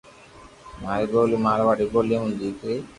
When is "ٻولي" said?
1.11-1.37, 1.93-2.15